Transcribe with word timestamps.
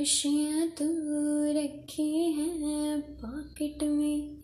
खुशियाँ 0.00 0.68
तू 0.68 0.86
रखी 1.60 2.32
हैं 2.32 3.00
पॉकेट 3.00 3.82
में। 3.82 4.36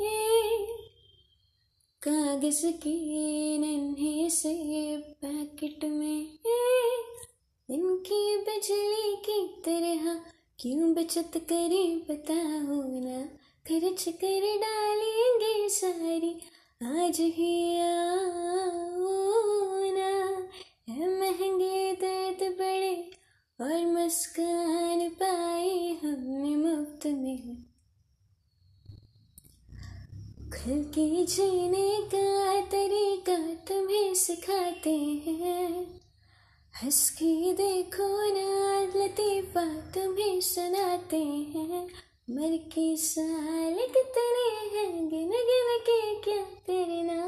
कागज़ 2.02 2.66
के 2.66 3.58
नन्हे 3.58 4.30
से 4.30 4.54
पैकेट 4.96 5.84
में। 5.84 6.22
इनकी 7.70 8.36
बिजली 8.36 9.16
की 9.16 9.62
तरह 9.62 10.14
क्यों 10.58 10.94
बचत 10.94 11.30
करें 11.34 11.98
बताओ 11.98 12.82
ना? 13.00 13.22
खर्च 13.66 14.04
कर 14.08 14.40
डालेंगे 14.60 15.68
सारी, 15.68 16.34
आज 17.02 17.20
ही 17.20 17.45
मुस्कान 24.16 25.08
पाए 25.08 25.98
हमने 26.02 26.56
मुफ़्त 26.56 27.06
में। 27.06 27.56
खुल 30.50 30.84
के 30.84 31.26
जीने 31.26 31.98
का 32.14 32.60
तरीका 32.60 33.54
तुम्हें 33.54 34.14
सिखाते 34.14 34.96
हैं। 35.26 36.00
हंस 36.82 37.10
के 37.10 37.52
देखो 37.52 38.08
ना 38.34 38.80
लतीफ़ा 38.80 39.64
तुम्हें 39.64 40.40
सुनाते 40.40 41.22
हैं। 41.22 41.86
मर 42.30 42.56
के 42.56 42.96
साल 42.96 43.74
कितने 43.74 44.78
हैं, 44.78 45.08
गिन 45.08 45.30
गिन 45.30 45.78
के 45.90 46.14
क्या 46.14 46.42
करना। 46.42 47.26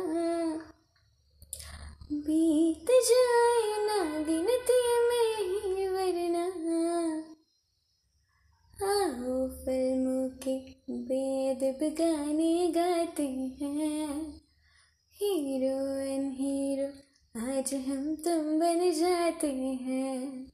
बीत 2.12 2.86
जाए 2.90 3.86
ना 3.86 4.18
गिनती 4.18 4.67
बेद 11.58 11.96
गाने 12.00 12.66
गाते 12.66 13.26
हैं। 13.62 14.36
हीरो 15.12 15.98
एंड 15.98 16.32
हीरो 16.32 16.86
आज 17.40 17.74
हम 17.74 18.14
तुम 18.16 18.60
बन 18.60 18.92
जाते 18.92 19.52
हैं। 19.52 20.46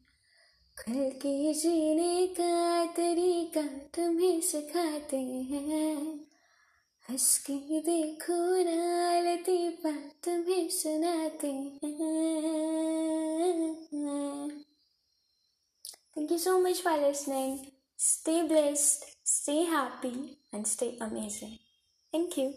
खुल 0.79 1.11
के 1.11 1.55
जीने 1.55 2.27
का 2.27 2.85
तरीका 2.85 3.63
तुम्हें 3.63 4.41
सिखाते 4.41 5.17
हैं। 5.17 6.27
हंस 7.11 7.47
के 7.51 7.81
देखो 7.81 8.65
ना 8.65 9.21
लतीफ़ा 9.21 9.93
तुम्हें 10.25 10.69
सुनाते 10.69 11.53
हैं। 11.53 11.85
Thank 16.17 16.33
you 16.33 16.39
so 16.39 16.59
much 16.59 16.83
for 16.83 16.99
listening. 16.99 17.59
Stay 18.01 18.41
blessed, 18.49 19.14
stay 19.39 19.65
happy, 19.65 20.39
and 20.53 20.67
stay 20.67 20.97
amazing. 21.01 21.59
Thank 22.13 22.37
you. 22.39 22.55